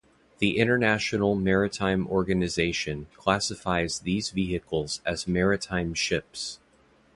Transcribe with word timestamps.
The 0.39 0.57
International 0.57 1.35
Maritime 1.35 2.07
Organization 2.07 3.05
classifies 3.15 3.99
these 3.99 4.31
vehicles 4.31 4.99
as 5.05 5.27
maritime 5.27 5.93
ships. 5.93 6.59